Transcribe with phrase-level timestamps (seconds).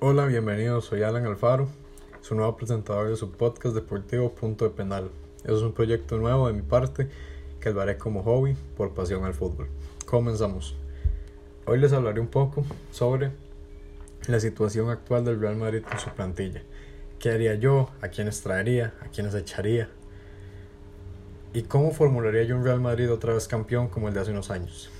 [0.00, 1.66] Hola, bienvenidos, soy Alan Alfaro,
[2.20, 5.10] su nuevo presentador de su podcast deportivo Punto de Penal.
[5.42, 7.08] Es un proyecto nuevo de mi parte
[7.58, 9.66] que lo haré como hobby por pasión al fútbol.
[10.06, 10.76] Comenzamos.
[11.66, 13.32] Hoy les hablaré un poco sobre
[14.28, 16.62] la situación actual del Real Madrid con su plantilla.
[17.18, 17.90] ¿Qué haría yo?
[18.00, 18.94] ¿A quiénes traería?
[19.00, 19.88] ¿A quiénes echaría?
[21.52, 24.52] ¿Y cómo formularía yo un Real Madrid otra vez campeón como el de hace unos
[24.52, 24.90] años?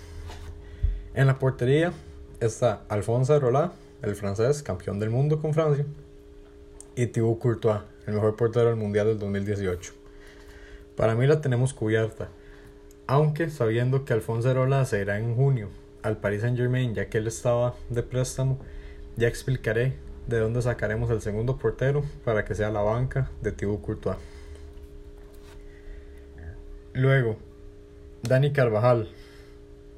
[1.15, 1.93] En la portería
[2.41, 3.71] está Alfonso Arolá,
[4.03, 5.85] el francés, campeón del mundo con Francia,
[6.95, 9.93] y Thibaut Courtois, el mejor portero del Mundial del 2018.
[10.97, 12.29] Para mí la tenemos cubierta,
[13.07, 15.69] aunque sabiendo que Alfonso Arola se irá en junio
[16.03, 18.59] al Paris Saint Germain ya que él estaba de préstamo,
[19.17, 19.95] ya explicaré
[20.27, 24.17] de dónde sacaremos el segundo portero para que sea la banca de Thibaut Courtois.
[26.93, 27.37] Luego,
[28.23, 29.09] Dani Carvajal,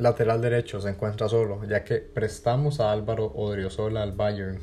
[0.01, 4.59] lateral derecho, se encuentra solo, ya que prestamos a Álvaro Odriozola al Bayern.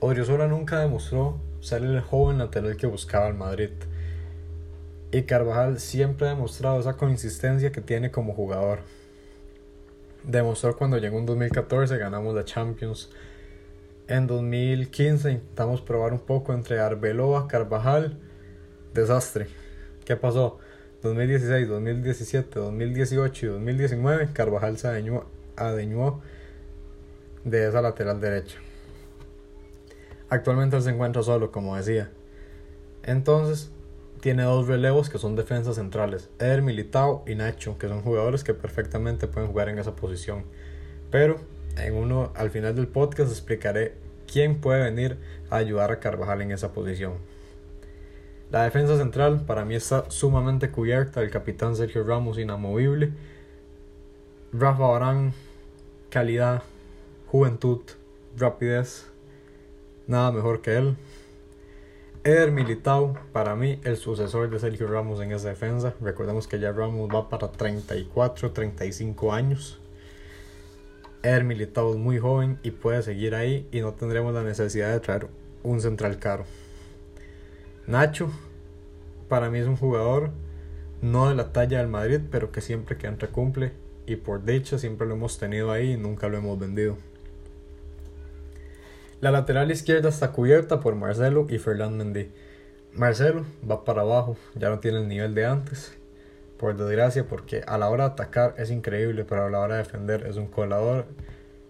[0.00, 3.70] Odriozola nunca demostró ser el joven lateral que buscaba el Madrid.
[5.10, 8.78] Y Carvajal siempre ha demostrado esa consistencia que tiene como jugador.
[10.24, 13.10] Demostró cuando llegó en 2014, ganamos la Champions.
[14.08, 18.18] En 2015 intentamos probar un poco entre Arbeloa, Carvajal.
[18.94, 19.48] Desastre.
[20.04, 20.58] ¿Qué pasó?
[21.02, 24.88] 2016, 2017, 2018 y 2019, Carvajal se
[25.56, 26.20] adeñó,
[27.44, 28.56] de esa lateral derecha.
[30.28, 32.10] Actualmente él se encuentra solo, como decía.
[33.02, 33.70] Entonces,
[34.20, 38.54] tiene dos relevos que son defensas centrales, Eder Militao y Nacho, que son jugadores que
[38.54, 40.44] perfectamente pueden jugar en esa posición.
[41.10, 41.40] Pero
[41.76, 43.94] en uno al final del podcast explicaré
[44.30, 45.18] quién puede venir
[45.50, 47.14] a ayudar a Carvajal en esa posición.
[48.52, 51.22] La defensa central para mí está sumamente cubierta.
[51.22, 53.10] El capitán Sergio Ramos inamovible.
[54.52, 55.32] Rafa Barán,
[56.10, 56.62] calidad,
[57.28, 57.80] juventud,
[58.36, 59.06] rapidez.
[60.06, 60.96] Nada mejor que él.
[62.24, 65.94] Eder Militao, para mí el sucesor de Sergio Ramos en esa defensa.
[66.02, 69.80] Recordemos que ya Ramos va para 34, 35 años.
[71.22, 75.00] Eder Militao es muy joven y puede seguir ahí y no tendremos la necesidad de
[75.00, 75.28] traer
[75.62, 76.44] un central caro.
[77.86, 78.30] Nacho,
[79.28, 80.30] para mí es un jugador
[81.00, 83.72] no de la talla del Madrid, pero que siempre que entra cumple
[84.06, 86.96] y por dicha siempre lo hemos tenido ahí y nunca lo hemos vendido.
[89.20, 92.30] La lateral izquierda está cubierta por Marcelo y Fernand Mendy.
[92.94, 95.96] Marcelo va para abajo, ya no tiene el nivel de antes,
[96.58, 99.82] por desgracia, porque a la hora de atacar es increíble, pero a la hora de
[99.82, 101.06] defender es un colador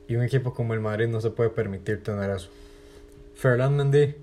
[0.09, 2.49] y un equipo como el Madrid no se puede permitir tener eso.
[3.35, 4.15] Fernand Mendy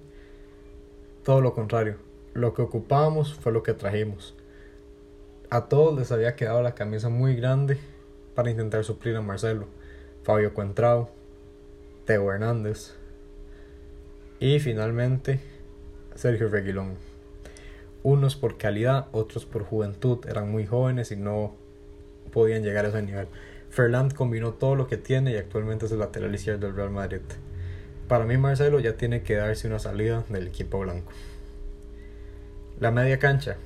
[1.24, 1.98] todo lo contrario.
[2.34, 4.36] Lo que ocupábamos fue lo que trajimos.
[5.50, 7.78] A todos les había quedado la camisa muy grande
[8.36, 9.66] para intentar suplir a Marcelo,
[10.24, 11.10] Fabio Cuentrao,
[12.06, 12.94] Teo Hernández
[14.40, 15.40] y finalmente
[16.16, 16.96] Sergio Reguilón.
[18.04, 21.56] Unos por calidad, otros por juventud, eran muy jóvenes y no
[22.32, 23.28] podían llegar a ese nivel.
[23.70, 27.22] Ferland combinó todo lo que tiene y actualmente es el lateral izquierdo del Real Madrid.
[28.10, 31.12] Para mí Marcelo ya tiene que darse una salida del equipo blanco.
[32.80, 33.58] La media cancha.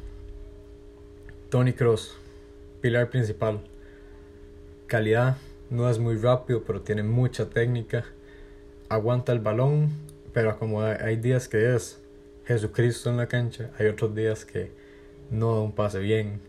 [1.49, 2.17] Tony Cross,
[2.81, 3.61] pilar principal.
[4.87, 5.37] Calidad,
[5.69, 8.03] no es muy rápido, pero tiene mucha técnica.
[8.89, 9.91] Aguanta el balón,
[10.33, 12.01] pero como hay días que es
[12.45, 14.71] Jesucristo en la cancha, hay otros días que
[15.31, 16.41] no da un pase bien.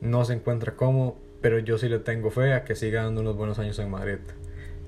[0.00, 3.36] No se encuentra cómodo, pero yo sí le tengo fe a que siga dando unos
[3.36, 4.18] buenos años en Madrid.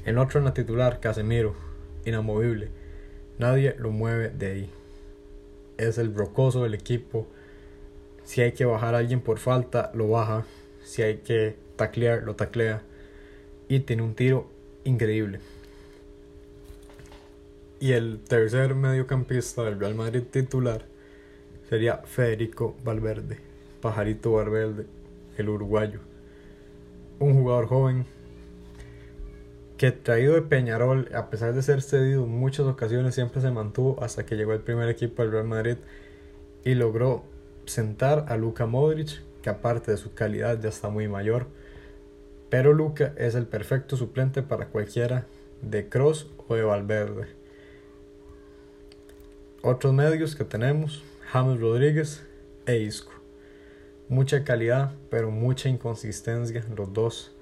[0.04, 1.71] El otro en la titular, Casemiro
[2.04, 2.68] inamovible.
[3.38, 4.70] Nadie lo mueve de ahí.
[5.78, 7.26] Es el brocoso del equipo.
[8.24, 10.44] Si hay que bajar a alguien por falta, lo baja.
[10.84, 12.82] Si hay que taclear, lo taclea.
[13.68, 14.48] Y tiene un tiro
[14.84, 15.40] increíble.
[17.80, 20.84] Y el tercer mediocampista del Real Madrid titular
[21.68, 23.38] sería Federico Valverde,
[23.80, 24.86] Pajarito Valverde,
[25.36, 25.98] el uruguayo.
[27.18, 28.06] Un jugador joven
[29.82, 34.00] que traído de Peñarol, a pesar de ser cedido en muchas ocasiones, siempre se mantuvo
[34.00, 35.76] hasta que llegó el primer equipo del Real Madrid
[36.64, 37.24] y logró
[37.66, 41.48] sentar a Luka Modric, que aparte de su calidad ya está muy mayor,
[42.48, 45.26] pero Luka es el perfecto suplente para cualquiera
[45.62, 47.26] de Cross o de Valverde.
[49.62, 51.02] Otros medios que tenemos,
[51.32, 52.22] James Rodríguez
[52.66, 53.10] e Isco.
[54.08, 57.32] Mucha calidad, pero mucha inconsistencia los dos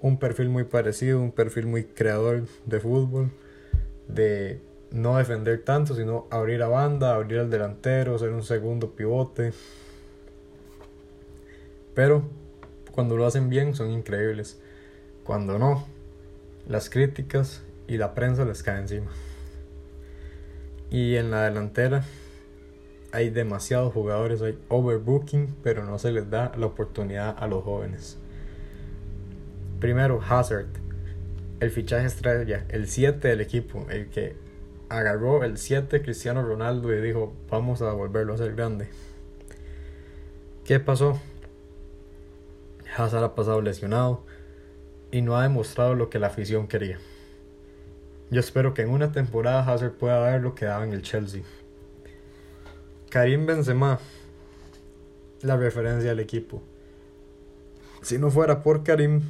[0.00, 3.30] un perfil muy parecido, un perfil muy creador de fútbol,
[4.06, 4.60] de
[4.90, 9.52] no defender tanto, sino abrir a banda, abrir al delantero, ser un segundo pivote.
[11.94, 12.22] Pero
[12.92, 14.58] cuando lo hacen bien son increíbles.
[15.24, 15.86] Cuando no,
[16.66, 19.10] las críticas y la prensa les caen encima.
[20.90, 22.04] Y en la delantera
[23.12, 28.18] hay demasiados jugadores, hay overbooking, pero no se les da la oportunidad a los jóvenes.
[29.80, 30.66] Primero, Hazard,
[31.60, 34.36] el fichaje estrella, el 7 del equipo, el que
[34.88, 38.88] agarró el 7 Cristiano Ronaldo y dijo, vamos a volverlo a ser grande.
[40.64, 41.20] ¿Qué pasó?
[42.96, 44.24] Hazard ha pasado lesionado
[45.10, 46.98] y no ha demostrado lo que la afición quería.
[48.30, 51.42] Yo espero que en una temporada Hazard pueda dar lo que daba en el Chelsea.
[53.10, 54.00] Karim Benzema,
[55.40, 56.62] la referencia al equipo.
[58.02, 59.22] Si no fuera por Karim,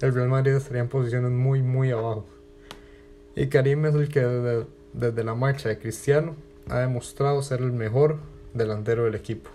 [0.00, 2.26] el Real Madrid estaría en posiciones muy, muy abajo.
[3.34, 6.36] Y Karim es el que desde, desde la marcha de Cristiano
[6.68, 8.18] ha demostrado ser el mejor
[8.54, 9.50] delantero del equipo.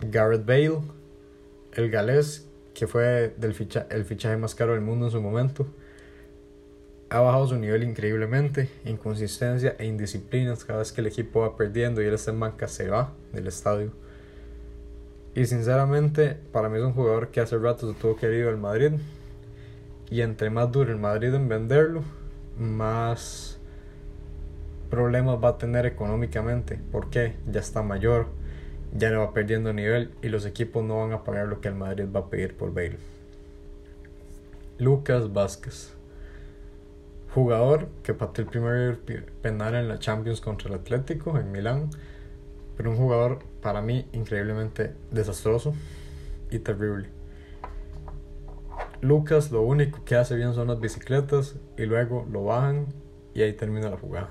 [0.00, 0.80] Gareth Bale,
[1.72, 5.66] el galés, que fue del ficha el fichaje más caro del mundo en su momento,
[7.08, 12.02] ha bajado su nivel increíblemente, inconsistencia e indisciplinas cada vez que el equipo va perdiendo
[12.02, 13.92] y él está en se va del estadio.
[15.36, 18.56] Y sinceramente, para mí es un jugador que hace rato se tuvo que ir al
[18.56, 18.92] Madrid.
[20.10, 22.02] Y entre más duro el Madrid en venderlo,
[22.58, 23.58] más
[24.88, 26.80] problemas va a tener económicamente.
[26.90, 28.28] porque Ya está mayor,
[28.96, 31.74] ya no va perdiendo nivel y los equipos no van a pagar lo que el
[31.74, 32.96] Madrid va a pedir por Bale.
[34.78, 35.92] Lucas Vázquez
[37.34, 38.98] jugador que pateó el primer
[39.42, 41.90] penal en la Champions contra el Atlético en Milán,
[42.78, 45.74] pero un jugador para mí increíblemente desastroso
[46.52, 47.08] y terrible.
[49.00, 52.86] Lucas lo único que hace bien son las bicicletas y luego lo bajan
[53.34, 54.28] y ahí termina la jugada.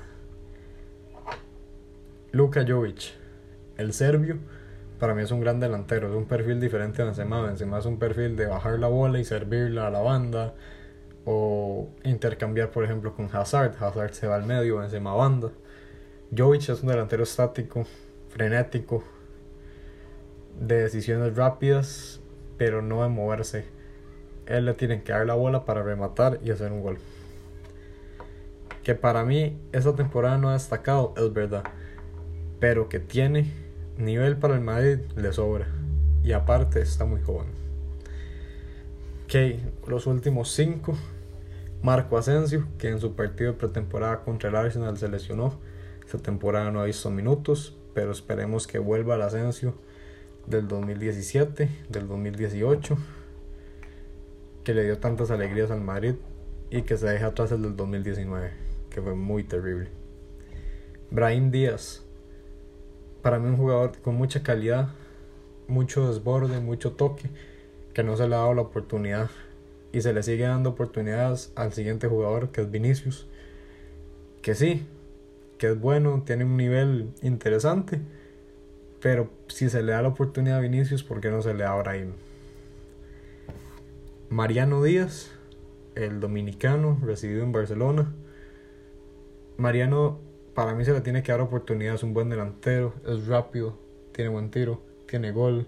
[2.31, 3.11] Luka Jovic,
[3.75, 4.37] el serbio,
[4.99, 7.41] para mí es un gran delantero, es un perfil diferente a Benzema.
[7.41, 10.53] Benzema es un perfil de bajar la bola y servirla a la banda,
[11.25, 15.51] o intercambiar por ejemplo con Hazard, Hazard se va al medio, encima banda.
[16.33, 17.85] Jovic es un delantero estático,
[18.29, 19.03] frenético,
[20.59, 22.19] de decisiones rápidas,
[22.57, 23.65] pero no de moverse.
[24.45, 26.97] Él le tiene que dar la bola para rematar y hacer un gol.
[28.83, 31.63] Que para mí esta temporada no ha destacado, es verdad,
[32.59, 33.51] pero que tiene
[33.97, 35.67] nivel para el Madrid le sobra.
[36.23, 37.47] Y aparte está muy joven.
[39.25, 40.95] Ok, los últimos cinco
[41.81, 45.59] Marco Asensio, que en su partido de pretemporada contra el Arsenal se lesionó.
[46.03, 49.75] Esta temporada no ha visto minutos, pero esperemos que vuelva al Asensio
[50.47, 52.97] del 2017, del 2018,
[54.63, 56.15] que le dio tantas alegrías al Madrid
[56.69, 58.51] y que se deje atrás el del 2019,
[58.89, 59.89] que fue muy terrible.
[61.11, 62.03] Brahim Díaz,
[63.21, 64.89] para mí un jugador con mucha calidad,
[65.67, 67.29] mucho desborde, mucho toque,
[67.93, 69.29] que no se le ha dado la oportunidad
[69.91, 73.27] y se le sigue dando oportunidades al siguiente jugador que es Vinicius.
[74.41, 74.85] Que sí,
[75.57, 78.01] que es bueno, tiene un nivel interesante,
[79.05, 81.73] pero si se le da la oportunidad a Vinicius, ¿por qué no se le da
[81.73, 82.13] a Brahim?
[84.29, 85.29] Mariano Díaz,
[85.93, 88.11] el dominicano, residido en Barcelona.
[89.57, 90.17] Mariano,
[90.55, 93.77] para mí se le tiene que dar oportunidad, es un buen delantero, es rápido,
[94.11, 95.67] tiene buen tiro, tiene gol,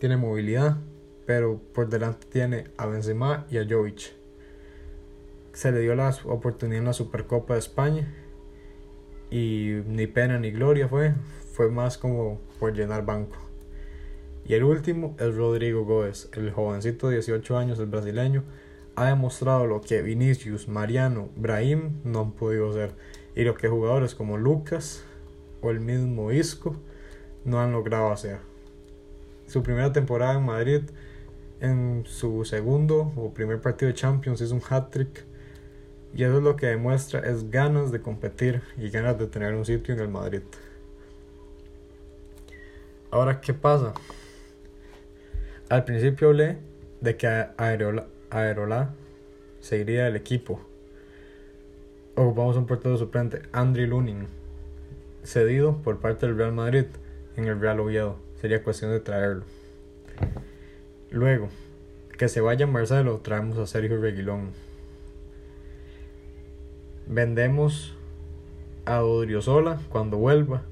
[0.00, 0.78] tiene movilidad
[1.26, 4.14] pero por delante tiene a Benzema y a Jovic.
[5.52, 8.12] Se le dio la oportunidad en la Supercopa de España
[9.30, 11.14] y ni pena ni gloria fue,
[11.54, 13.36] fue más como por llenar banco.
[14.44, 18.42] Y el último es Rodrigo Góez, el jovencito de 18 años, el brasileño,
[18.96, 22.90] ha demostrado lo que Vinicius, Mariano, Brahim no han podido hacer
[23.36, 25.04] y lo que jugadores como Lucas
[25.62, 26.74] o el mismo Isco
[27.44, 28.38] no han logrado hacer.
[29.46, 30.82] Su primera temporada en Madrid
[31.60, 35.24] en su segundo o primer partido de Champions hizo un hat-trick.
[36.16, 39.64] Y eso es lo que demuestra, es ganas de competir y ganas de tener un
[39.64, 40.42] sitio en el Madrid.
[43.14, 43.94] Ahora, ¿qué pasa?
[45.68, 46.58] Al principio hablé
[47.00, 48.92] de que Aerola, Aerola
[49.60, 50.60] se del equipo.
[52.16, 54.26] Ocupamos un portero suplente, Andriy Lunin,
[55.22, 56.86] cedido por parte del Real Madrid
[57.36, 58.16] en el Real Oviedo.
[58.40, 59.44] Sería cuestión de traerlo.
[61.12, 61.50] Luego,
[62.18, 64.50] que se vaya Marcelo, traemos a Sergio Reguilón.
[67.06, 67.96] Vendemos
[68.86, 70.62] a Odriozola cuando vuelva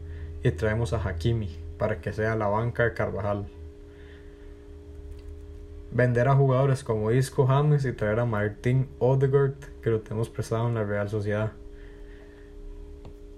[0.42, 3.46] y traemos a Hakimi para que sea la banca de Carvajal.
[5.90, 10.68] Vender a jugadores como Isco James y traer a Martín Odegaard que lo tenemos prestado
[10.68, 11.52] en la Real Sociedad.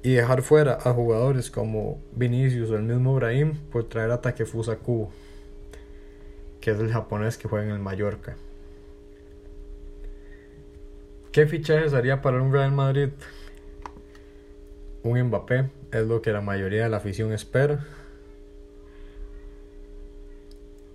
[0.03, 4.77] Y dejar fuera a jugadores como Vinicius o el mismo Brahim por traer a Takefusa
[4.77, 5.11] Kubo
[6.65, 8.37] que es el japonés que juega en el Mallorca.
[11.31, 13.11] ¿Qué fichajes haría para un Real Madrid?
[15.03, 17.85] un Mbappé es lo que la mayoría de la afición espera.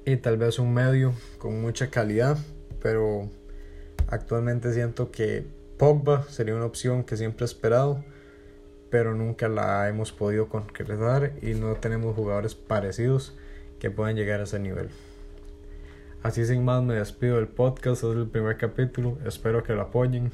[0.09, 2.35] Y tal vez un medio con mucha calidad,
[2.81, 3.29] pero
[4.07, 5.45] actualmente siento que
[5.77, 8.03] Pogba sería una opción que siempre he esperado,
[8.89, 13.37] pero nunca la hemos podido concretar y no tenemos jugadores parecidos
[13.77, 14.89] que puedan llegar a ese nivel.
[16.23, 20.31] Así sin más me despido del podcast, es el primer capítulo, espero que lo apoyen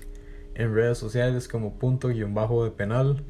[0.53, 3.25] en redes sociales como punto guion bajo de penal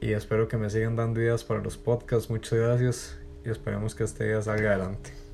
[0.00, 4.02] y espero que me sigan dando ideas para los podcasts, muchas gracias y esperemos que
[4.02, 5.25] este día salga adelante.